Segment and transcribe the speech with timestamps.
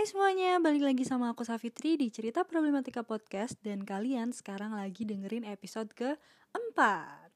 [0.00, 5.04] Hai semuanya, balik lagi sama aku Safitri di Cerita Problematika Podcast dan kalian sekarang lagi
[5.04, 7.28] dengerin episode keempat.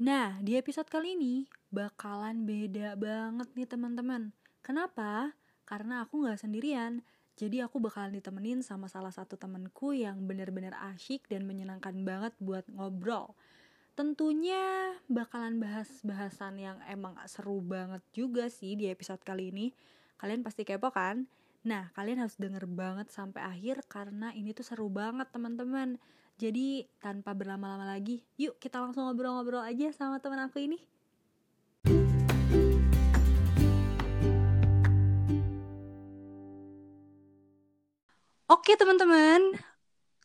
[0.00, 4.32] Nah, di episode kali ini bakalan beda banget nih teman-teman.
[4.64, 5.36] Kenapa?
[5.68, 7.04] Karena aku nggak sendirian.
[7.36, 12.64] Jadi aku bakalan ditemenin sama salah satu temenku yang benar-benar asyik dan menyenangkan banget buat
[12.72, 13.36] ngobrol.
[13.96, 19.72] Tentunya bakalan bahas bahasan yang emang seru banget juga sih di episode kali ini.
[20.20, 21.24] Kalian pasti kepo kan?
[21.64, 25.96] Nah, kalian harus denger banget sampai akhir karena ini tuh seru banget teman-teman.
[26.36, 30.76] Jadi tanpa berlama-lama lagi, yuk kita langsung ngobrol-ngobrol aja sama teman aku ini.
[38.44, 39.56] Oke teman-teman,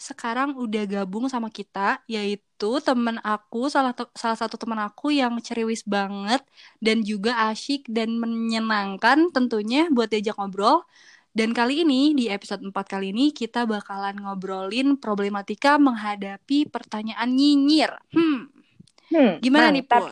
[0.01, 5.85] sekarang udah gabung sama kita yaitu temen aku salah salah satu teman aku yang ceriwis
[5.85, 6.41] banget
[6.85, 10.81] dan juga asyik dan menyenangkan tentunya buat diajak ngobrol.
[11.31, 17.91] Dan kali ini di episode 4 kali ini kita bakalan ngobrolin problematika menghadapi pertanyaan nyinyir.
[18.11, 18.51] Hmm.
[19.11, 20.03] Hmm, Gimana nih Put?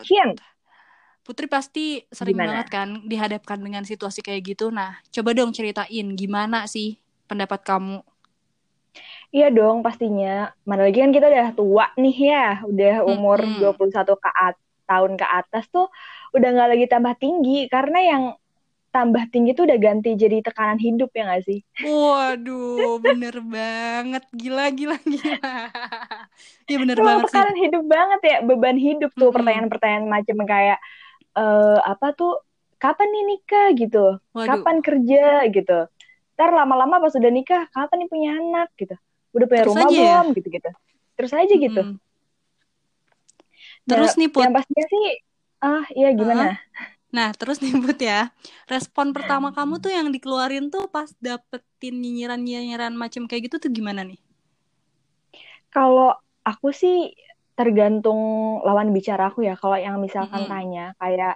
[1.26, 2.48] Putri pasti sering Gimana?
[2.48, 4.66] banget kan dihadapkan dengan situasi kayak gitu.
[4.74, 6.98] Nah, coba dong ceritain gimana sih
[7.30, 8.02] pendapat kamu?
[9.36, 10.28] Iya dong pastinya.
[10.70, 12.38] Mana lagi kan kita udah tua nih ya.
[12.70, 13.60] Udah umur Mm-mm.
[13.60, 15.86] 21 ke at- tahun ke atas tuh
[16.36, 17.52] udah nggak lagi tambah tinggi.
[17.74, 18.24] Karena yang
[18.96, 21.60] tambah tinggi tuh udah ganti jadi tekanan hidup ya nggak sih?
[21.84, 24.24] Waduh, bener banget.
[24.42, 25.36] Gila, gila, gila.
[26.70, 27.44] Iya bener Emang banget sih.
[27.44, 28.36] tekanan hidup banget ya.
[28.48, 30.78] Beban hidup tuh pertanyaan-pertanyaan macam kayak
[31.40, 32.32] eh apa tuh
[32.84, 34.00] kapan nih nikah gitu.
[34.34, 35.74] Waduh, Kapan kerja gitu.
[36.36, 38.96] Ntar lama-lama pas udah nikah, kapan nih punya anak gitu.
[39.36, 40.20] Udah punya Terus rumah aja ya?
[40.20, 40.70] belum gitu-gitu.
[41.18, 41.82] Terus aja gitu.
[41.82, 42.00] Mm.
[43.90, 45.06] Terus Nah, nih Put, yang pastinya sih,
[45.66, 46.46] ah iya gimana?
[47.16, 48.20] nah terus nih Put ya,
[48.72, 54.02] respon pertama kamu tuh yang dikeluarin tuh pas dapetin nyinyiran-nyinyiran macam kayak gitu tuh gimana
[54.10, 54.20] nih?
[55.74, 56.10] Kalau
[56.50, 56.96] aku sih
[57.58, 58.20] tergantung
[58.66, 59.54] lawan bicara aku ya.
[59.62, 60.50] Kalau yang misalkan Mm-mm.
[60.52, 61.34] tanya kayak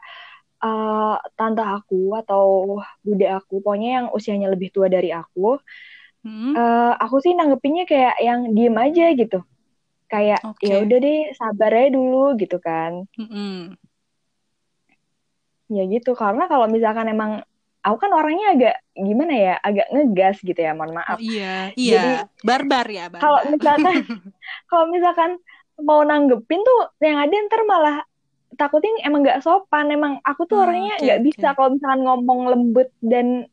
[0.63, 2.43] eh, tante aku atau
[3.07, 5.59] bude aku, pokoknya yang usianya lebih tua dari aku,
[6.23, 6.56] Hmm?
[6.57, 9.35] eh, aku sih nanggepinnya kayak yang diem aja gitu.
[10.11, 10.67] Kayak Oke.
[10.69, 12.94] ya udah deh sabar aja dulu gitu kan.
[13.19, 13.78] Mm-mm.
[15.75, 16.09] Ya gitu.
[16.22, 17.31] Karena kalau misalkan emang
[17.85, 18.73] aku kan orangnya agak
[19.07, 21.19] gimana ya, agak ngegas gitu ya, mohon Oh maaf.
[21.28, 21.44] iya,
[21.91, 23.47] Jadi iya, barbar ya, kalau barbar.
[23.53, 23.95] misalkan
[24.69, 25.31] kalau misalkan
[25.88, 27.95] mau nanggepin tuh yang ada ntar malah
[28.59, 31.28] takutnya emang nggak sopan emang aku tuh Hmm, orangnya nggak oke.
[31.28, 33.47] bisa kalau misalkan ngomong lembut dan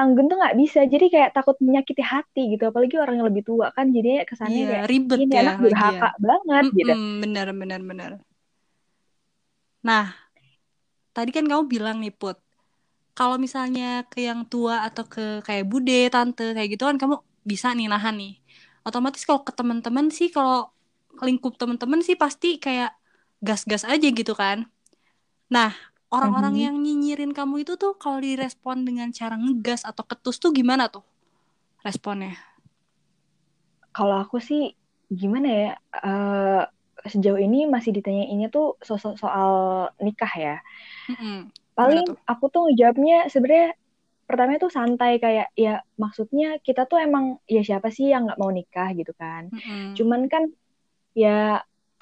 [0.00, 3.66] anggun tuh nggak bisa jadi kayak takut menyakiti hati gitu apalagi orang yang lebih tua
[3.76, 6.06] kan jadinya kesannya Iya, kayak ribet ini ya anak durhaka lagian.
[6.26, 8.12] banget gitu Mm-mm, benar, benar, benar.
[9.82, 10.14] Nah,
[11.16, 12.36] tadi kan kamu bilang nih Put,
[13.18, 17.16] kalau misalnya ke yang tua atau ke kayak bude, tante, kayak gitu kan kamu
[17.50, 18.32] bisa nih nahan nih.
[18.88, 20.70] Otomatis kalau ke teman-teman sih, kalau
[21.26, 22.90] lingkup teman-teman sih pasti kayak
[23.46, 24.58] gas-gas aja gitu kan.
[25.54, 25.70] Nah,
[26.16, 26.62] orang-orang Mhm.
[26.66, 31.04] yang nyinyirin kamu itu tuh kalau direspon dengan cara ngegas atau ketus tuh gimana tuh
[31.86, 32.34] responnya?
[33.96, 34.60] kalau aku sih
[35.20, 35.66] gimana ya
[36.06, 36.60] eh,
[37.12, 39.50] sejauh ini masih ditanyainnya tuh so- so- soal
[40.04, 40.52] nikah ya.
[41.76, 42.16] Gimana paling tuh?
[42.30, 43.68] aku tuh ngejawabnya sebenarnya
[44.28, 45.70] pertamanya tuh santai kayak ya
[46.02, 47.24] maksudnya kita tuh emang
[47.54, 49.94] ya siapa sih yang nggak mau nikah gitu kan Mm-mm.
[49.98, 50.42] cuman kan
[51.22, 51.28] ya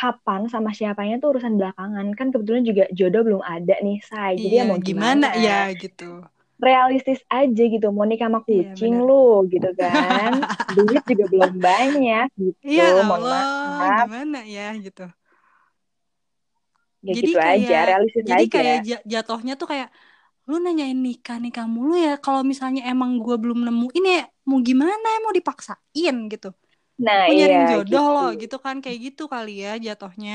[0.00, 2.06] kapan sama siapanya tuh urusan belakangan.
[2.18, 5.44] Kan kebetulan juga jodoh belum ada nih say jadi ya Iya, mau gimana gimana?
[5.44, 5.52] ya
[5.82, 6.04] gitu.
[6.66, 9.04] realistis aja gitu mau nikah sama Iya, kucing benar.
[9.06, 9.14] lu
[9.52, 10.32] gitu kan.
[10.74, 12.78] Duit juga belum banyak gitu.
[12.78, 13.44] Ya mohon Allah,
[13.80, 13.90] maaf.
[13.98, 15.02] gimana ya gitu.
[17.06, 18.60] ya Jadi gitu aja kayak realistis jadi aja.
[18.60, 19.88] kayak ja- jatuhnya tuh kayak
[20.50, 22.10] lu nanyain nikah nikah mulu ya.
[22.24, 25.06] Kalau misalnya emang gua belum nemuin ya mau gimana?
[25.14, 26.48] Ya mau dipaksain gitu.
[27.06, 30.32] Nah Mau nyariin iya jodoh gitu loh gitu kan kayak gitu kali ya jatuhnya.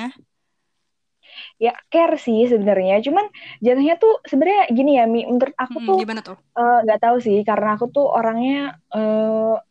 [1.63, 3.25] ya care sih sebenarnya cuman
[3.65, 6.37] jatuhnya tuh sebenarnya gini ya Mi menurut aku Mm-mm, tuh gimana tuh?
[6.57, 8.51] eh, nggak tahu sih karena aku tuh orangnya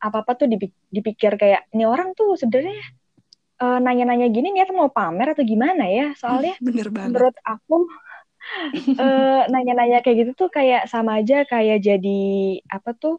[0.04, 2.74] apa apa tuh dipi- dipikir kayak ini orang tuh sebenarnya
[3.62, 7.26] eh, nanya-nanya gini niat mau pamer atau gimana ya soalnya Bener banget.
[7.26, 7.74] menurut aku
[9.00, 12.08] eh, nanya-nanya kayak gitu tuh kayak sama aja kayak jadi
[12.76, 13.14] apa tuh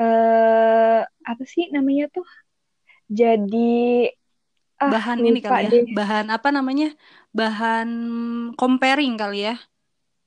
[0.00, 0.98] eh
[1.30, 2.24] apa sih namanya tuh
[3.08, 3.56] jadi
[4.80, 6.86] ah Bahan ini kali ya, deh bahan apa namanya?
[7.38, 7.88] Bahan
[8.60, 9.54] comparing kali ya.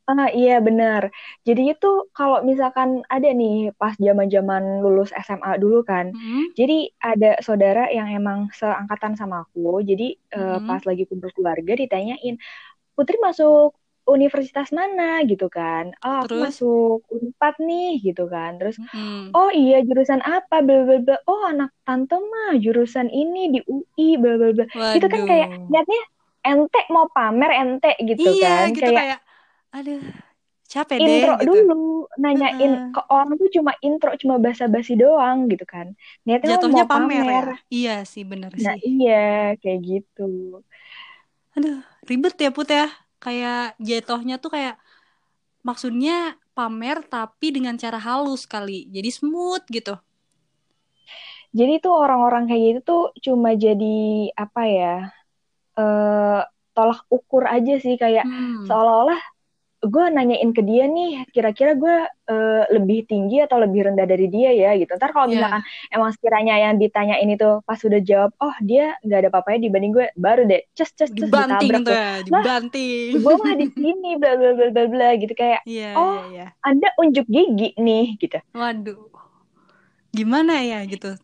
[0.10, 1.02] Ah iya benar.
[1.48, 1.88] Jadi itu
[2.18, 6.06] kalau misalkan ada nih pas zaman-zaman lulus SMA dulu kan.
[6.14, 6.74] Mm-mm, Jadi
[7.10, 9.60] ada saudara yang emang seangkatan sama aku.
[9.90, 10.04] Jadi
[10.36, 10.68] eh, mm-mm.
[10.68, 12.36] pas lagi kumpul keluarga ditanyain,
[12.96, 13.70] "Putri masuk
[14.18, 16.40] universitas mana gitu kan oh aku Terus?
[16.46, 19.38] masuk unpad nih gitu kan terus Mm-mm.
[19.38, 24.06] oh iya jurusan apa bla bla bla oh anak tante mah jurusan ini di UI
[24.22, 24.66] bla bla bla
[24.96, 26.00] itu kan kayak niatnya
[26.50, 29.20] ente mau pamer ente gitu Iya kan gitu kayak kayak,
[29.76, 30.02] aduh
[30.72, 31.58] capek deh intro gitu.
[31.58, 31.74] dulu
[32.24, 32.84] nanyain Heeh.
[32.94, 35.88] ke orang tuh cuma intro cuma basa-basi doang gitu kan
[36.28, 37.48] niatnya Jatuhnya mau pamer pamer ya.
[37.78, 38.80] Iya sih bener nah sih.
[38.90, 39.12] iya
[39.62, 40.22] kayak gitu
[41.56, 41.80] Aduh
[42.10, 42.86] ribet ya Put ya.
[43.24, 44.76] Kayak jatuhnya tuh kayak
[45.68, 46.14] maksudnya
[46.58, 48.88] pamer tapi dengan cara halus kali.
[48.96, 49.96] Jadi smooth gitu.
[51.58, 53.86] jadi tuh orang-orang kayak gitu tuh cuma jadi
[54.44, 54.88] apa ya
[55.80, 56.40] eh
[56.76, 58.68] tolak ukur aja sih kayak Hmm.
[58.68, 59.20] seolah-olah
[59.80, 64.52] gue nanyain ke dia nih kira-kira gue eh, lebih tinggi atau lebih rendah dari dia
[64.52, 65.40] ya gitu ntar kalau Iya.
[65.40, 69.96] misalkan emang sekiranya yang ditanyain itu pas udah jawab oh dia nggak ada apa-apanya dibanding
[69.96, 73.24] gue baru deh cus cus cus Dibanting tuh ya, dibanting.
[73.24, 76.46] gue mah di sini bla bla bla bla bla gitu kayak Iya, oh iya, iya.
[76.60, 79.08] anda unjuk gigi nih gitu Waduh.
[80.10, 81.16] Gimana ya gitu.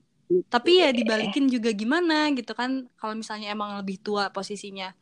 [0.48, 4.94] Tapi ya dibalikin juga gimana gitu kan kalau misalnya emang lebih tua posisinya.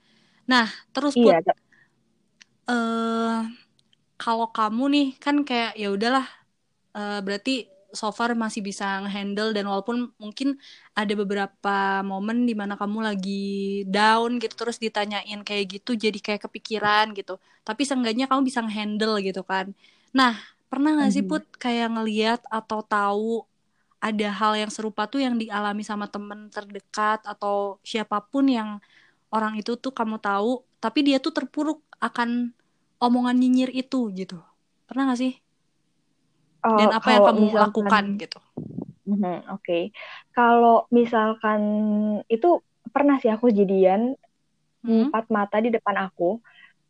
[0.44, 1.40] Nah, terus Put, iya
[2.70, 3.38] eh
[4.22, 6.26] kalau kamu nih kan kayak ya udahlah.
[6.98, 7.52] Eh, berarti
[8.00, 10.50] so far masih bisa ngehandle dan walaupun mungkin
[11.00, 11.70] ada beberapa
[12.12, 13.32] momen di mana kamu lagi
[13.96, 17.34] down gitu terus ditanyain kayak gitu jadi kayak kepikiran gitu.
[17.68, 19.68] Tapi seenggaknya kamu bisa ngehandle gitu kan.
[20.18, 20.34] Nah
[20.72, 21.30] pernah nggak sih Mhm.
[21.30, 23.46] put kayak ngeliat atau tahu
[24.04, 28.70] ada hal yang serupa tuh yang dialami sama temen terdekat atau siapa pun yang
[29.34, 32.54] orang itu tuh kamu tahu tapi dia tuh terpuruk akan
[33.02, 34.38] omongan nyinyir itu gitu
[34.88, 35.34] pernah gak sih
[36.64, 38.40] Oh, dan apa yang kamu misalkan- lakukan gitu
[39.04, 39.92] Mhm, Oke,
[40.32, 41.62] kalau misalkan
[42.32, 44.16] itu pernah sih aku jadian
[44.80, 45.12] Hmm?
[45.12, 46.40] empat mata di depan aku.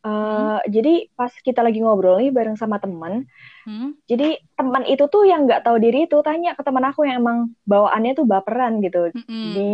[0.05, 3.25] Eh, Jadi pas kita lagi ngobrol nih bareng sama teman,
[3.65, 3.97] Hmm?
[4.05, 7.39] jadi teman itu tuh yang nggak tahu diri itu tanya ke teman aku yang emang
[7.65, 9.53] bawaannya tuh baperan gitu, Mm-mm.
[9.57, 9.71] di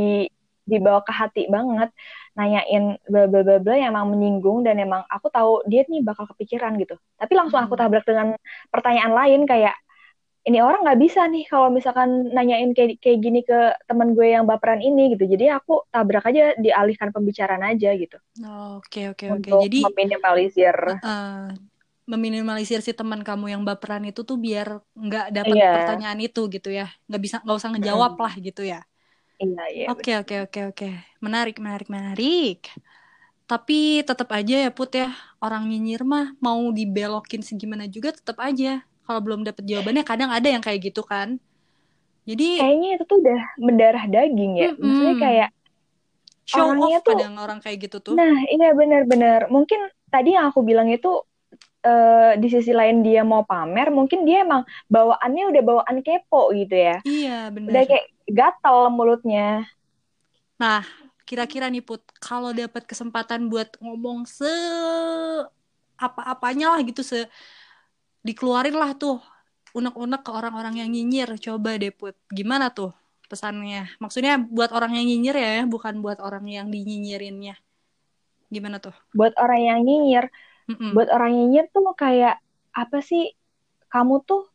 [0.72, 1.90] dibawa ke hati banget,
[2.38, 6.26] nanyain bla bla bla bla yang emang menyinggung dan emang aku tahu dia nih bakal
[6.32, 6.96] kepikiran gitu.
[7.22, 7.80] Tapi langsung aku Hmm.
[7.80, 8.28] tabrak dengan
[8.74, 9.76] pertanyaan lain kayak
[10.50, 13.58] ini orang nggak bisa nih kalau misalkan nanyain kayak kayak gini ke
[13.90, 15.26] teman gue yang baperan ini gitu.
[15.34, 18.18] Jadi aku tabrak aja dialihkan pembicaraan aja gitu
[18.78, 20.76] oke oke oke jadi meminimalisir.
[21.04, 21.32] eh,
[22.12, 24.68] meminimalisir si teman kamu yang baperan itu tuh biar
[25.06, 25.68] nggak dapat Iya.
[25.74, 28.78] pertanyaan itu gitu ya nggak bisa nggak usah ngejawab lah gitu ya
[29.44, 29.90] Iya iya.
[29.92, 30.86] Oke oke oke oke
[31.26, 32.58] menarik menarik menarik
[33.50, 35.08] tapi tetap aja ya put ya
[35.46, 40.48] orang nyinyir mah mau dibelokin segimana juga tetap aja kalau belum dapet jawabannya kadang ada
[40.54, 41.30] yang kayak gitu kan
[42.30, 44.68] jadi Kayaknya itu tuh udah mendarah daging ya.
[44.68, 44.86] Mm-mm.
[44.86, 45.50] Maksudnya kayak
[46.52, 49.40] show orangnya off tuh- kadang orang kayak gitu tuh Nah, iya benar-benar.
[49.56, 49.80] Mungkin
[50.14, 51.08] tadi yang aku bilang itu
[51.88, 54.64] eh, di sisi lain dia mau pamer, mungkin dia emang
[54.94, 56.96] bawaannya udah bawaan kepo gitu ya.
[57.08, 57.30] iya
[57.70, 59.66] Udah bener kayak gatal mulutnya.
[60.60, 60.84] Nah,
[61.24, 64.50] kira-kira nih Put, kalau dapat kesempatan buat ngomong se
[66.00, 67.28] apa-apanya lah gitu se
[68.24, 69.20] dikeluarin lah tuh
[69.76, 71.30] unek-unek ke orang-orang yang nyinyir.
[71.38, 72.92] Coba deh Put, gimana tuh
[73.30, 73.88] pesannya?
[74.02, 77.56] Maksudnya buat orang yang nyinyir ya, bukan buat orang yang dinyinyirinnya.
[78.50, 78.96] Gimana tuh?
[79.14, 80.26] Buat orang yang nyinyir,
[80.66, 80.98] Mm-mm.
[80.98, 82.42] buat orang yang nyinyir tuh kayak
[82.74, 83.38] apa sih?
[83.90, 84.50] Kamu tuh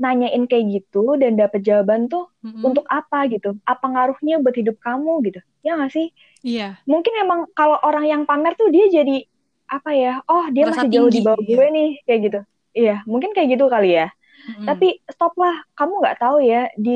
[0.00, 2.62] nanyain kayak gitu dan dapet jawaban tuh Mm-mm.
[2.64, 3.56] untuk apa gitu?
[3.68, 5.40] Apa ngaruhnya buat hidup kamu gitu?
[5.66, 6.06] Ya nggak sih?
[6.42, 9.24] Iya, Mungkin emang kalau orang yang pamer tuh dia jadi
[9.70, 10.12] apa ya?
[10.28, 11.56] Oh dia Merasa masih jauh di bawah iya.
[11.58, 12.40] gue nih kayak gitu.
[12.72, 14.06] Iya, mungkin kayak gitu kali ya.
[14.48, 14.66] Mm-mm.
[14.66, 16.92] Tapi stop lah, kamu nggak tahu ya di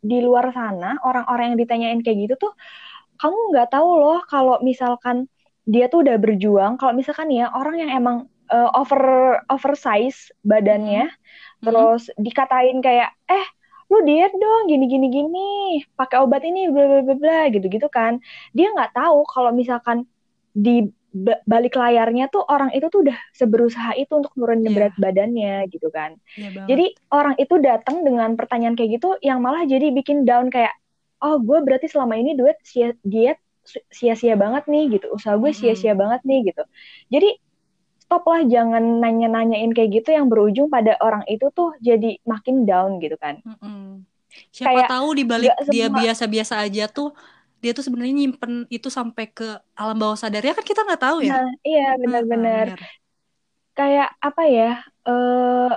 [0.00, 2.52] di luar sana orang-orang yang ditanyain kayak gitu tuh
[3.20, 5.30] kamu nggak tahu loh kalau misalkan
[5.68, 6.72] dia tuh udah berjuang.
[6.80, 8.16] Kalau misalkan ya orang yang emang
[8.52, 9.02] eh, over
[9.48, 11.64] oversize badannya, Mm.
[11.64, 13.46] terus dikatain kayak eh
[13.86, 15.48] lu diet dong gini gini gini
[15.94, 18.18] pakai obat ini bla bla bla bla gitu gitu kan
[18.50, 20.08] dia nggak tahu kalau misalkan
[20.56, 24.72] di ba- balik layarnya tuh orang itu tuh udah seberusaha itu untuk nurunin Iya.
[24.72, 26.68] berat badannya gitu kan Iya banget.
[26.72, 30.72] jadi orang itu datang dengan pertanyaan kayak gitu yang malah jadi bikin down kayak
[31.20, 33.36] oh gue berarti selama ini duet sia- diet
[33.92, 35.60] sia-sia banget nih gitu usaha gue Mm-mm.
[35.60, 36.62] sia-sia banget nih gitu
[37.12, 37.28] jadi
[38.12, 43.00] stop lah jangan nanya-nanyain kayak gitu yang berujung pada orang itu tuh jadi makin down
[43.00, 44.04] gitu kan Mm-mm.
[44.52, 47.08] Siapa Kayak tahu di balik nggak dia semua- biasa-biasa aja tuh
[47.64, 49.44] dia tuh sebenarnya nyimpen itu sampai ke
[49.78, 51.32] alam bawah sadarnya kan kita nggak tahu ya.
[51.32, 52.90] nah iya benar-benar Ah,
[53.72, 54.70] kayak apa ya
[55.08, 55.70] eh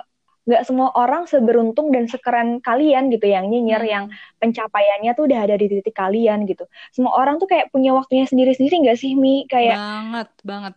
[0.46, 3.90] nggak semua orang seberuntung dan sekeren kalian gitu yang nyinyir Hmm.
[3.96, 4.06] yang
[4.38, 6.64] pencapaiannya tuh udah ada di titik kalian gitu
[6.94, 10.76] semua orang tuh kayak punya waktunya sendiri-sendiri nggak sih Mi kayak banget banget.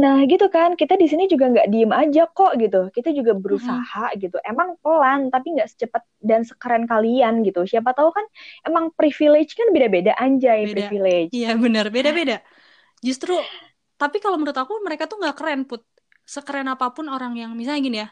[0.00, 2.88] Nah gitu kan, kita di sini juga nggak diem aja kok gitu.
[2.88, 4.22] Kita juga berusaha mm-hmm.
[4.24, 4.36] gitu.
[4.48, 7.68] Emang pelan, tapi nggak secepat dan sekeren kalian gitu.
[7.68, 8.24] Siapa tahu kan
[8.64, 10.72] emang privilege kan beda-beda anjay beda.
[10.72, 11.30] privilege.
[11.36, 12.40] Iya benar, beda-beda.
[13.04, 13.36] Justru,
[14.00, 15.84] tapi kalau menurut aku mereka tuh nggak keren put.
[16.24, 18.08] Sekeren apa pun orang yang misalnya gini ya.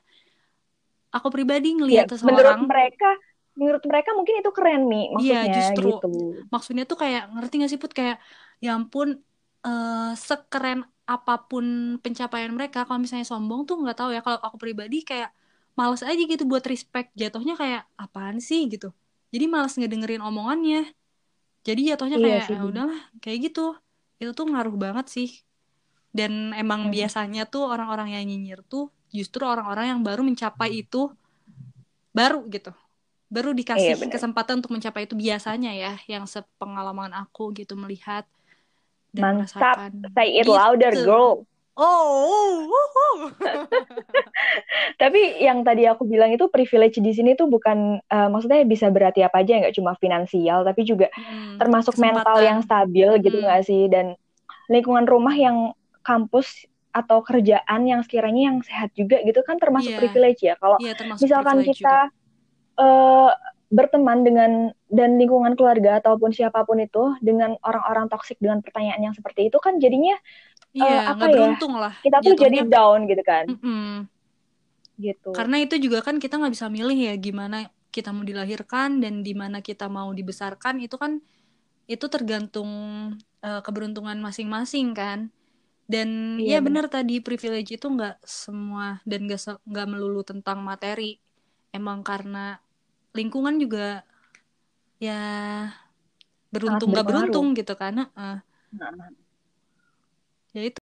[1.08, 2.36] Aku pribadi ngelihat ya, seseorang.
[2.36, 3.10] Menurut mereka,
[3.56, 5.40] menurut mereka mungkin itu keren nih iya, maksudnya.
[5.40, 5.88] Iya justru.
[5.88, 6.10] Gitu.
[6.52, 8.20] Maksudnya tuh kayak ngerti gak sih put kayak
[8.58, 9.22] ya ampun
[9.64, 14.20] uh, sekeren apa pun pencapaian mereka kalau misalnya sombong tuh nggak tahu ya.
[14.20, 15.32] Kalau aku pribadi kayak
[15.78, 17.14] males aja gitu buat respect.
[17.16, 18.68] Jatuhnya kayak apaan sih?
[18.68, 18.92] gitu.
[19.32, 20.92] Jadi males ngedengerin omongannya.
[21.64, 23.76] Jadi jatuhnya iya kayak ya udahlah kayak gitu.
[24.20, 25.30] Itu tuh ngaruh banget sih.
[26.12, 26.92] Dan emang hmm.
[26.92, 31.12] biasanya tuh orang-orang yang nyinyir tuh justru orang-orang yang baru mencapai itu
[32.12, 32.72] baru gitu.
[33.28, 38.24] Baru dikasih iya, kesempatan untuk mencapai itu biasanya ya yang sepengalaman aku gitu melihat
[39.12, 39.76] dan Mantap.
[39.76, 39.90] merasakan.
[40.14, 40.54] Say it gitu.
[40.54, 41.48] louder, girl.
[41.78, 42.66] Oh,
[45.02, 49.22] tapi yang tadi aku bilang itu privilege di sini tuh bukan uh, maksudnya bisa berarti
[49.22, 52.18] apa aja nggak cuma finansial tapi juga hmm, termasuk kesempatan.
[52.18, 53.46] mental yang stabil gitu hmm.
[53.46, 54.18] nggak sih dan
[54.66, 55.70] lingkungan rumah yang
[56.02, 60.00] kampus atau kerjaan yang sekiranya yang sehat juga gitu kan termasuk yeah.
[60.02, 62.10] privilege ya kalau yeah, misalkan kita
[62.74, 63.30] uh,
[63.68, 69.14] berteman dengan dan lingkungan keluarga ataupun siapa pun itu dengan orang-orang toksik dengan pertanyaan yang
[69.14, 70.16] seperti itu kan jadinya
[70.72, 71.94] iya, uh, apa ya lah.
[72.00, 73.44] kita tuh jadi down gitu kan.
[73.44, 73.92] Mm -mm.
[74.98, 75.30] gitu.
[75.36, 79.32] Karena itu juga kan kita nggak bisa milih ya gimana kita mau dilahirkan dan di
[79.36, 81.20] mana kita mau dibesarkan itu kan
[81.88, 82.68] itu tergantung
[83.44, 85.28] uh, keberuntungan masing-masing kan.
[85.88, 86.92] Dan iya, ya benar.
[86.92, 91.20] tadi privilege itu nggak semua dan nggak nggak melulu tentang materi.
[91.72, 92.60] Emang karena
[93.16, 94.02] lingkungan juga
[94.98, 95.20] ya
[96.50, 98.40] beruntung gak beruntung gitu karena uh.
[98.74, 99.12] nah.
[100.52, 100.80] ya itu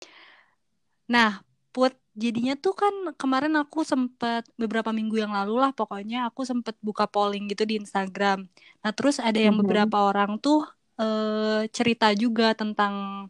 [1.06, 1.42] nah
[1.75, 6.73] buat jadinya tuh kan kemarin aku sempat beberapa minggu yang lalu lah pokoknya aku sempat
[6.80, 8.49] buka polling gitu di Instagram
[8.80, 9.68] nah terus ada yang mm -hmm.
[9.68, 10.64] beberapa orang tuh
[10.97, 13.26] uh, cerita juga tentang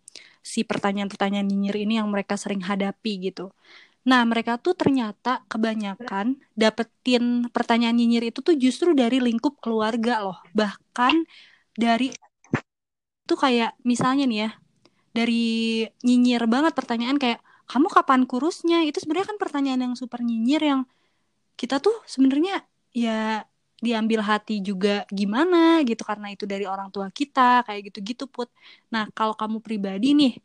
[0.47, 3.51] si pertanyaan-pertanyaan nyinyir ini yang mereka sering hadapi gitu
[4.07, 10.39] Nah, mereka tuh ternyata kebanyakan dapetin pertanyaan nyinyir itu tuh justru dari lingkup keluarga loh.
[10.55, 11.27] Bahkan
[11.75, 12.15] dari
[13.27, 14.51] itu kayak misalnya nih ya,
[15.11, 15.45] dari
[16.07, 18.87] nyinyir banget pertanyaan kayak kamu kapan kurusnya?
[18.87, 20.81] Itu sebenarnya kan pertanyaan yang super nyinyir yang
[21.59, 22.63] kita tuh sebenarnya
[22.95, 23.43] ya
[23.83, 28.49] diambil hati juga gimana gitu karena itu dari orang tua kita kayak gitu-gitu put.
[28.95, 30.39] Nah, kalau kamu pribadi nih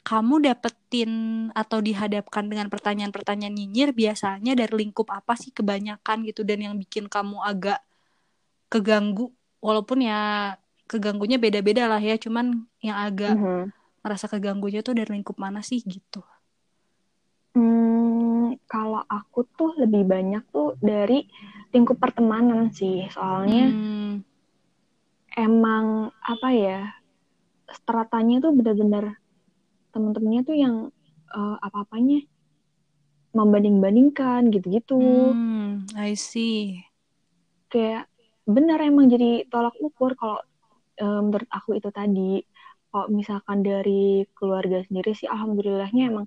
[0.00, 1.12] kamu dapetin
[1.52, 7.06] atau dihadapkan dengan pertanyaan-pertanyaan nyinyir biasanya dari lingkup apa sih kebanyakan gitu dan yang bikin
[7.06, 7.84] kamu agak
[8.72, 10.54] keganggu walaupun ya
[10.88, 13.62] keganggunya beda-beda lah ya cuman yang agak mm -hmm.
[14.02, 16.24] merasa keganggunya tuh dari lingkup mana sih gitu
[17.54, 21.28] hmm, kalau aku tuh lebih banyak tuh dari
[21.70, 24.14] lingkup pertemanan sih soalnya hmm.
[25.38, 26.80] emang apa ya
[27.70, 29.19] stratanya tuh benar-benar
[29.90, 30.74] teman-temannya tuh yang
[31.34, 32.26] uh, apa-apanya
[33.30, 34.98] membanding-bandingkan gitu-gitu.
[34.98, 36.82] Hmm, I see.
[37.70, 38.10] Kayak
[38.42, 40.42] benar emang jadi tolak ukur kalau
[40.98, 42.42] uh, menurut aku itu tadi.
[42.90, 46.26] Kalau misalkan dari keluarga sendiri sih alhamdulillahnya emang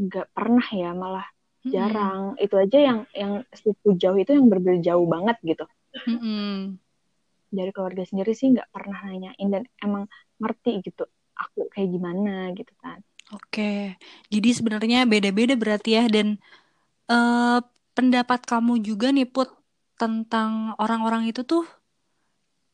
[0.00, 1.28] nggak pernah ya malah
[1.60, 1.70] hmm.
[1.70, 2.20] jarang.
[2.40, 5.68] Itu aja yang yang sepupu jauh itu yang berbeda jauh banget gitu.
[6.08, 6.80] Hmm.
[7.52, 10.08] Dari keluarga sendiri sih nggak pernah nanyain dan emang
[10.40, 11.04] ngerti gitu
[11.40, 13.00] aku kayak gimana gitu kan.
[13.30, 13.94] Oke,
[14.26, 16.36] jadi sebenarnya beda-beda berarti ya dan
[17.06, 17.62] uh,
[17.94, 19.54] pendapat kamu juga nih Put
[19.94, 21.62] tentang orang-orang itu tuh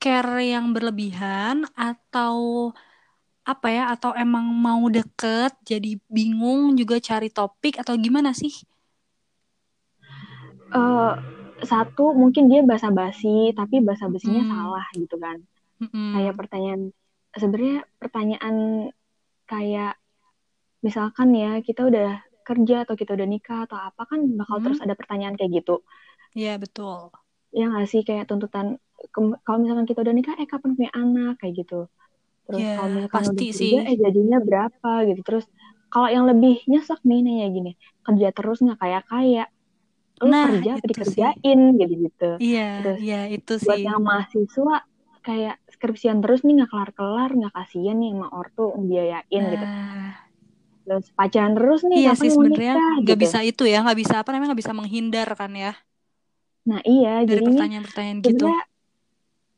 [0.00, 2.70] care yang berlebihan atau
[3.46, 8.52] apa ya atau emang mau deket jadi bingung juga cari topik atau gimana sih?
[10.73, 11.14] Uh,
[11.62, 14.50] satu mungkin dia basa-basi tapi basa-basinya hmm.
[14.50, 15.37] salah gitu kan.
[15.78, 16.12] Hmm.
[16.16, 16.82] Kayak pertanyaan
[17.37, 18.55] sebenarnya pertanyaan
[19.47, 20.00] kayak
[20.83, 24.64] misalkan ya kita udah kerja atau kita udah nikah atau apa kan bakal hmm.
[24.71, 25.83] terus ada pertanyaan kayak gitu.
[26.37, 27.11] Iya betul.
[27.50, 28.78] Ya nggak sih kayak tuntutan
[29.43, 31.90] kalau misalkan kita udah nikah eh kapan punya anak kayak gitu.
[32.47, 35.21] Terus yeah, kalau misalkan pasti udah kerja eh jadinya berapa gitu.
[35.26, 35.45] Terus
[35.90, 37.73] kalau yang lebih nyesek nih nanya gini
[38.07, 39.49] kerja terus nggak kayak kayak
[40.16, 42.31] lu nah, kerja apa dikerjain gitu gitu.
[42.40, 43.69] Iya, iya itu sih.
[43.69, 44.76] Buat yang mahasiswa
[45.26, 49.50] kayak skripsian terus nih nggak kelar-kelar nggak kasihan nih sama ortu biayain nah.
[49.50, 49.66] gitu
[50.87, 53.25] terus pacaran terus nih iya sih sebenarnya nggak gitu.
[53.26, 55.75] bisa itu ya nggak bisa apa namanya nggak bisa menghindar kan ya?
[56.71, 58.47] Nah iya dari pertanyaan-pertanyaan gitu.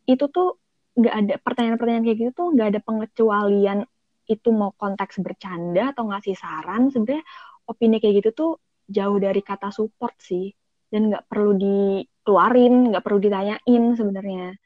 [0.08, 0.56] itu tuh
[0.96, 3.78] nggak ada pertanyaan-pertanyaan kayak gitu tuh nggak ada pengecualian
[4.24, 6.88] itu mau konteks bercanda atau ngasih saran.
[6.88, 7.20] Sebenarnya
[7.68, 8.52] opini kayak gitu tuh
[8.88, 10.48] jauh dari kata support sih.
[10.88, 14.56] Dan nggak perlu dikeluarin nggak perlu ditanyain sebenarnya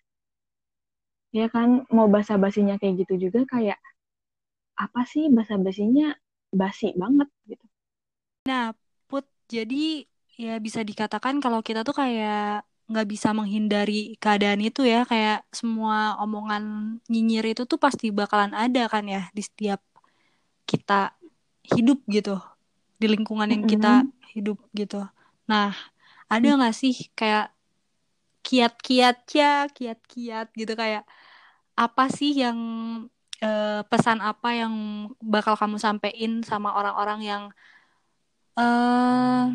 [1.33, 3.81] ya kan mau basa basinya kayak gitu juga kayak
[4.77, 6.13] apa sih basa basinya
[6.53, 7.65] basi banget gitu.
[8.49, 8.77] Nah
[9.09, 10.05] put jadi
[10.37, 16.21] ya bisa dikatakan kalau kita tuh kayak nggak bisa menghindari keadaan itu ya kayak semua
[16.21, 19.81] omongan nyinyir itu tuh pasti bakalan ada kan ya di setiap
[20.69, 21.17] kita
[21.65, 22.37] hidup gitu
[23.01, 24.05] di lingkungan yang kita
[24.37, 25.01] hidup gitu.
[25.49, 25.73] Nah
[26.29, 27.55] ada nggak sih kayak
[28.43, 31.07] kiat-kiatnya kiat-kiat gitu kayak
[31.73, 32.59] apa sih yang
[33.43, 34.75] uh, pesan apa yang
[35.19, 37.43] bakal kamu sampein sama orang-orang yang
[38.57, 39.51] uh,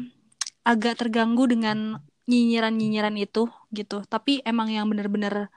[0.68, 4.04] agak terganggu dengan nyinyiran-nyinyiran itu gitu.
[4.04, 5.48] Tapi emang yang bener-bener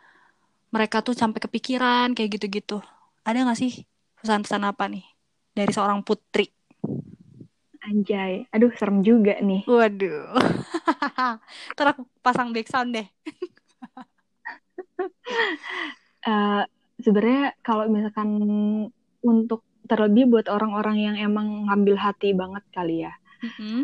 [0.70, 2.78] mereka tuh sampai kepikiran kayak gitu-gitu.
[3.26, 3.84] Ada nggak sih
[4.22, 5.04] pesan-pesan apa nih
[5.52, 6.46] dari seorang putri?
[7.80, 8.46] Anjay.
[8.54, 9.66] Aduh serem juga nih.
[9.66, 10.36] Waduh.
[11.76, 13.08] Terus pasang background deh
[16.26, 16.62] uh,
[17.00, 18.28] sebenarnya kalau misalkan
[19.20, 23.82] untuk terlebih buat orang-orang yang emang ngambil hati banget kali ya mm -hmm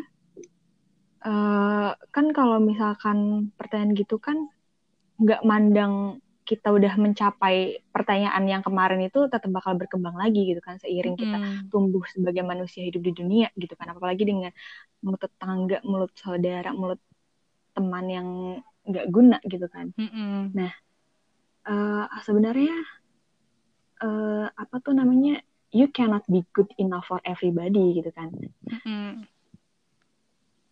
[1.26, 4.46] uh, kan kalau misalkan pertanyaan gitu kan
[5.18, 10.78] nggak mandang kita udah mencapai pertanyaan yang kemarin itu tetap bakal berkembang lagi gitu kan
[10.78, 11.74] seiring kita hmm.
[11.74, 14.54] tumbuh sebagai manusia hidup di dunia gitu kan apalagi dengan
[15.02, 17.02] mulut tetangga mulut saudara mulut
[17.74, 18.28] teman yang
[18.86, 20.54] nggak guna gitu kan hmm.
[20.54, 20.70] nah
[21.66, 22.74] uh, sebenarnya
[24.02, 25.42] uh, apa tuh namanya
[25.74, 28.30] you cannot be good enough for everybody gitu kan
[28.86, 29.26] hmm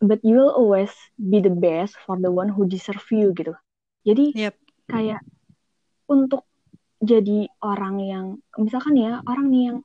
[0.05, 3.57] but you will always be the best for the one who deserve you gitu.
[4.05, 4.55] Jadi yep.
[4.87, 5.25] kayak
[6.07, 6.45] untuk
[7.01, 8.27] jadi orang yang
[8.61, 9.79] misalkan ya orang nih yang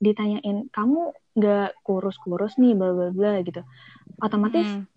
[0.00, 3.60] ditanyain kamu nggak kurus-kurus nih bla bla bla gitu.
[4.24, 4.88] Otomatis hmm.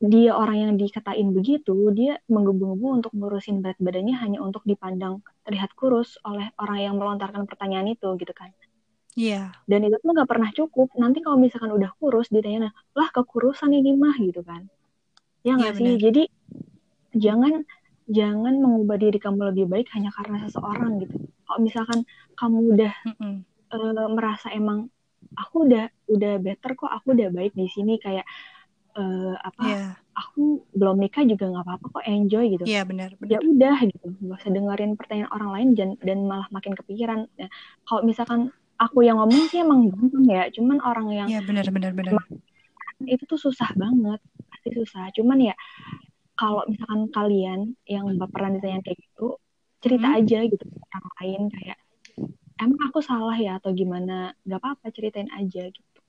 [0.00, 5.76] Dia orang yang dikatain begitu, dia menggebu-gebu untuk ngurusin berat badannya hanya untuk dipandang terlihat
[5.76, 8.48] kurus oleh orang yang melontarkan pertanyaan itu gitu kan.
[9.12, 9.52] Iya.
[9.52, 9.68] Yeah.
[9.68, 10.88] Dan itu tuh nggak pernah cukup.
[10.96, 14.64] Nanti kalau misalkan udah kurus, ditanya, lah kekurusan ini mah gitu kan.
[15.44, 15.92] Ya nggak yeah, sih?
[15.92, 16.00] Bener.
[16.00, 16.22] Jadi
[17.20, 17.52] jangan
[18.08, 21.28] jangan mengubah diri kamu lebih baik hanya karena seseorang gitu.
[21.44, 22.08] Kalau misalkan
[22.40, 23.36] kamu udah mm -mm.
[23.70, 24.90] Uh, merasa emang
[25.38, 28.26] aku udah udah better kok, aku udah baik di sini kayak
[28.96, 29.64] uh, apa?
[29.66, 29.92] Yeah.
[30.16, 32.64] Aku belum nikah juga nggak apa-apa kok enjoy gitu.
[32.68, 33.16] Yeah, benar.
[33.24, 37.24] Ya udah gitu, gak usah dengerin pertanyaan orang lain dan, dan malah makin kepikiran.
[37.40, 37.50] Nah,
[37.88, 41.92] kalau misalkan aku yang ngomong sih emang gampang ya cuman orang yang Iya benar benar
[41.92, 42.16] benar
[43.04, 45.54] itu tuh susah banget pasti susah cuman ya
[46.36, 49.36] kalau misalkan kalian yang pernah ditanya kayak gitu
[49.84, 50.18] cerita hmm.
[50.20, 51.78] aja gitu orang lain kayak
[52.60, 56.00] emang aku salah ya atau gimana nggak apa-apa ceritain aja gitu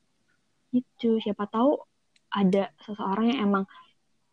[0.72, 1.80] itu siapa tahu
[2.32, 3.64] ada seseorang yang emang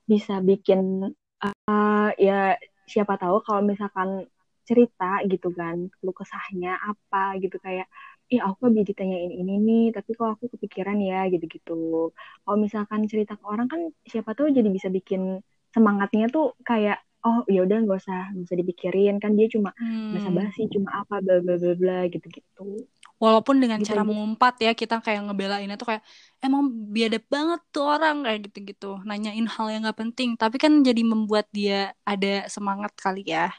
[0.09, 1.13] bisa bikin
[1.45, 2.57] uh, ya
[2.89, 4.25] siapa tahu kalau misalkan
[4.65, 7.89] cerita gitu kan lu kesahnya apa gitu kayak
[8.29, 12.13] ih aku lebih ditanyain ini nih tapi kok aku kepikiran ya gitu-gitu
[12.45, 15.41] kalau misalkan cerita ke orang kan siapa tahu jadi bisa bikin
[15.73, 20.13] semangatnya tuh kayak oh ya udah nggak usah nggak usah dipikirin kan dia cuma hmm.
[20.13, 22.85] basa basi cuma apa bla bla bla bla gitu gitu
[23.19, 26.03] walaupun dengan gitu cara mengumpat ya kita kayak ngebelainnya tuh kayak
[26.43, 31.03] emang biadab banget tuh orang kayak gitu-gitu nanyain hal yang nggak penting tapi kan jadi
[31.03, 33.51] membuat dia ada semangat kali ya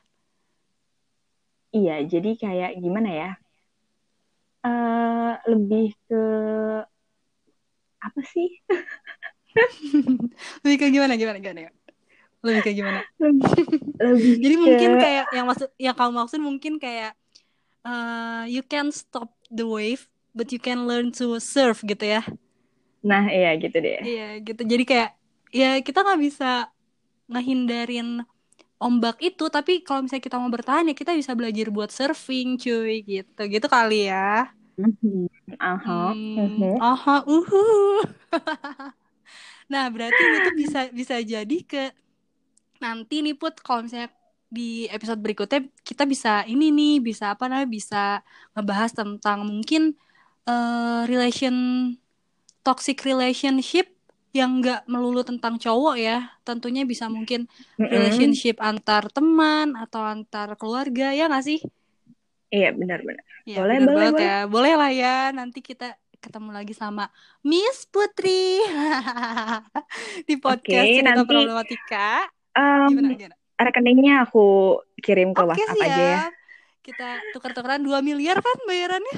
[1.75, 3.31] iya jadi kayak gimana ya
[4.63, 6.23] uh, lebih ke
[7.99, 8.49] apa sih?
[10.63, 11.71] lebih ke gimana gimana gimana?
[12.39, 13.01] Lebih ke gimana?
[14.03, 14.61] lebih Jadi ke...
[14.63, 17.11] mungkin kayak yang maksud yang kamu maksud mungkin kayak
[17.83, 22.21] uh, you can stop the wave but you can learn to surf gitu ya.
[23.09, 23.99] Nah, iya gitu deh.
[24.05, 24.61] Iya, gitu.
[24.71, 25.09] Jadi kayak
[25.59, 26.45] ya kita nggak bisa
[27.31, 28.07] ngehindarin
[28.85, 32.93] ombak itu tapi kalau misalnya kita mau bertahan ya kita bisa belajar buat surfing cuy
[33.11, 34.51] gitu gitu kali ya
[35.69, 35.99] aha
[36.35, 37.63] hmm, aha uhu
[39.71, 41.93] nah berarti ini tuh bisa bisa jadi ke
[42.83, 44.11] nanti nih put kalau misalnya
[44.49, 48.03] di episode berikutnya kita bisa ini nih bisa apa namanya bisa
[48.57, 49.93] ngebahas tentang mungkin
[50.49, 51.53] uh, relation
[52.65, 53.93] toxic relationship
[54.29, 56.33] yang nggak melulu tentang cowok ya.
[56.45, 58.69] Tentunya bisa mungkin relationship mm-hmm.
[58.77, 61.59] antar teman atau antar keluarga ya nggak sih?
[62.49, 64.25] Iya benar-benar ya, boleh benar boleh boleh.
[64.25, 64.37] ya.
[64.49, 67.09] Boleh lah ya nanti kita ketemu lagi sama
[67.45, 68.61] Miss Putri.
[70.27, 72.09] Di podcast okay, cerita nanti, problematika.
[72.53, 73.37] um, gimana, gimana?
[73.67, 74.39] Rekeningnya aku
[75.03, 75.87] kirim ke okay, WhatsApp siap.
[75.87, 76.23] aja ya
[76.85, 79.15] kita tukar-tukaran 2 miliar kan bayarannya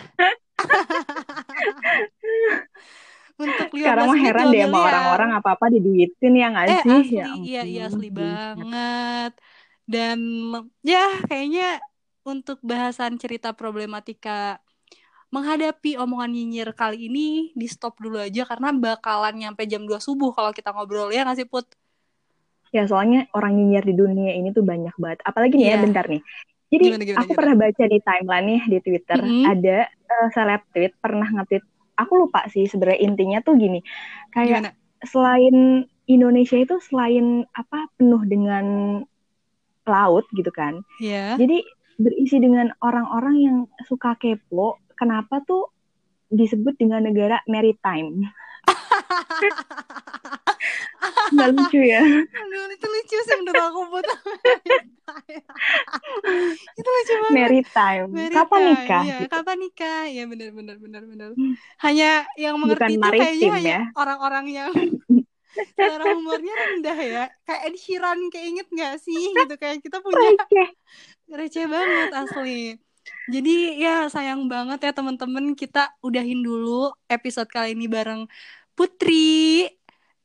[3.44, 5.10] untuk 15 Sekarang mah heran 2 deh sama miliar.
[5.16, 6.92] orang apa-apa diduitin ya nggak Eh sih?
[6.98, 9.32] asli, Ya iya iya asli banget.
[9.94, 10.20] Dan
[10.92, 11.64] ya kayaknya
[12.30, 14.32] untuk bahasan cerita problematika
[15.36, 17.20] menghadapi omongan nyinyir kali ini
[17.62, 21.38] di stop dulu aja karena bakalan nyampe jam 2 subuh kalau kita ngobrol ya nggak
[21.40, 21.66] sih Put?
[22.72, 25.20] Ya soalnya orang nyinyir di dunia ini tuh banyak banget.
[25.28, 25.84] Apalagi nih ya Iya.
[25.84, 26.22] bentar nih.
[26.72, 27.38] Jadi Gimana, gimana, aku gimana?
[27.40, 29.44] pernah baca di timeline nih di Twitter Mhm.
[29.44, 31.64] ada eh, seleb tweet pernah nge-tweet.
[32.00, 33.84] Aku lupa sih sebenarnya intinya tuh gini.
[34.32, 34.70] Kayak Gimana?
[35.04, 35.56] selain
[36.08, 38.66] Indonesia itu selain apa penuh dengan
[39.84, 40.80] laut gitu kan.
[41.00, 41.36] Ya.
[41.36, 41.60] Jadi
[42.00, 44.80] berisi dengan orang-orang yang suka kepo.
[44.96, 45.70] Kenapa tuh
[46.30, 48.32] disebut dengan negara maritime?
[51.32, 52.02] Nggak lucu ya?
[52.04, 54.06] Aduh, itu lucu sih menurut aku Put.
[56.71, 57.32] itu lucu banget.
[57.34, 58.06] Maritime.
[58.10, 59.02] Maritime, Kapan nikah?
[59.04, 59.32] Iya, gitu?
[59.32, 60.02] kapan nikah?
[60.08, 61.30] Ya benar benar benar benar.
[61.82, 63.82] Hanya yang mengerti Bukan itu kayaknya maritim hanya ya.
[63.97, 64.71] orang-orang yang
[65.76, 67.24] selera humornya rendah ya.
[67.43, 70.67] Kayak Ed Sheeran kayak inget nggak sih gitu kayak kita punya Receh.
[71.32, 72.62] receh banget asli.
[73.26, 78.30] Jadi ya sayang banget ya teman-teman kita udahin dulu episode kali ini bareng
[78.76, 79.68] Putri.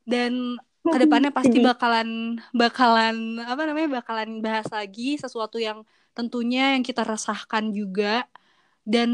[0.07, 0.55] Dan
[0.87, 5.83] ke depannya pasti bakalan bakalan apa namanya bakalan bahas lagi sesuatu yang
[6.15, 8.25] tentunya yang kita resahkan juga.
[8.87, 9.11] Dan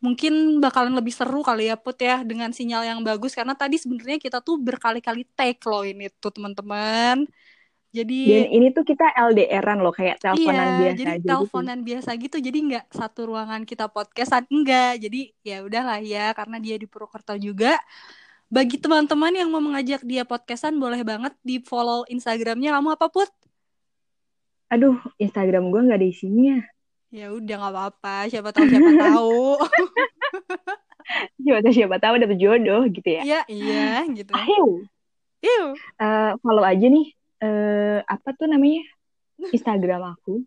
[0.00, 3.36] mungkin bakalan lebih seru kali ya Put ya dengan sinyal yang bagus.
[3.36, 7.28] Karena tadi sebenarnya kita tuh berkali-kali take loh ini tuh teman-teman.
[7.94, 11.28] Jadi Dan ini tuh kita LDRan loh kayak teleponan iya biasa jadi aja gitu.
[11.30, 12.36] teleponan biasa gitu.
[12.40, 17.38] Jadi nggak satu ruangan kita podcastan enggak jadi ya udahlah ya karena dia di Purwokerto
[17.38, 17.78] juga
[18.54, 23.26] bagi teman-teman yang mau mengajak dia podcastan boleh banget di follow Instagramnya kamu apa put
[24.66, 26.56] Aduh, Instagram gue nggak ada isinya.
[27.10, 29.38] ya udah nggak apa-apa siapa tahu siapa tahu
[31.36, 33.22] Siapa tahu siapa tahu dapet jodoh gitu ya.
[33.22, 34.88] iya iya gitu Ayo,
[35.38, 35.64] Iu.
[35.76, 37.06] eh, follow aja nih.
[37.38, 38.82] eh apa tuh namanya?
[39.52, 40.40] Instagram aku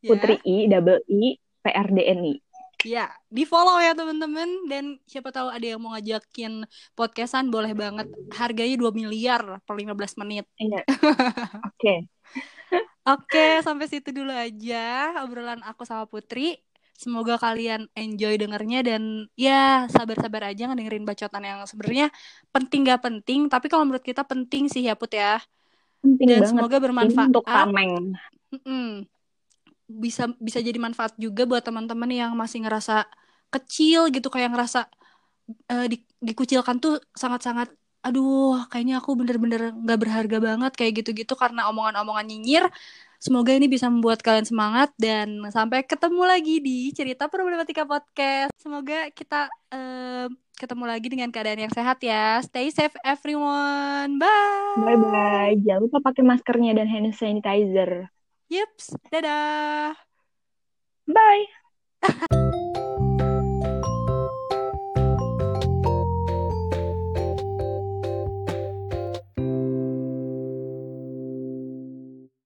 [0.00, 2.34] ya Putri I double I P R D N I.
[2.84, 6.52] ya di follow ya teman-teman dan siapa tahu ada yang mau ngajakin
[6.98, 10.80] podcastan boleh banget harganya 2 miliar per 15 menit Iya.
[11.68, 12.06] Oke.
[13.04, 14.76] Oke, sampai situ dulu aja
[15.22, 16.56] obrolan aku sama Putri.
[16.94, 19.02] Semoga kalian enjoy dengernya dan
[19.34, 22.06] ya sabar-sabar aja ngedengerin bacotan yang sebenarnya
[22.54, 25.42] penting gak penting, tapi kalau menurut kita penting sih ya Put ya.
[26.02, 26.48] Penting Dan banget.
[26.50, 27.28] semoga Ini bermanfaat.
[27.28, 28.14] untuk tameng.
[28.54, 29.04] Mm-mm.
[30.02, 33.06] Bisa bisa jadi manfaat juga buat teman-teman yang masih ngerasa
[33.54, 34.90] kecil gitu kayak ngerasa
[35.70, 37.70] eh, di- dikucilkan tuh sangat-sangat
[38.04, 42.64] aduh kayaknya aku bener-bener nggak berharga banget kayak gitu-gitu karena omongan-omongan nyinyir.
[43.16, 48.52] Semoga ini bisa membuat kalian semangat dan sampai ketemu lagi di cerita problematika podcast.
[48.60, 50.28] Semoga kita eh,
[50.60, 52.44] ketemu lagi dengan keadaan yang sehat ya.
[52.44, 54.20] Stay safe everyone.
[54.20, 54.76] Bye.
[54.84, 55.56] Bye bye.
[55.64, 58.12] Jangan lupa pakai maskernya dan hand sanitizer.
[58.54, 59.98] Yups, dadah
[61.10, 61.46] Bye.